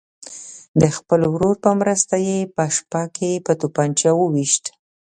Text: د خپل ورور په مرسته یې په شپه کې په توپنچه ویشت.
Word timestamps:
د 0.81 0.83
خپل 0.97 1.21
ورور 1.33 1.55
په 1.63 1.71
مرسته 1.79 2.15
یې 2.27 2.37
په 2.55 2.63
شپه 2.75 3.03
کې 3.15 3.31
په 3.45 3.51
توپنچه 3.59 4.09
ویشت. 4.17 4.65